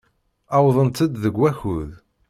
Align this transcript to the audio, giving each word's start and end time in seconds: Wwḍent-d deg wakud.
Wwḍent-d 0.63 1.09
deg 1.23 1.35
wakud. 1.39 1.91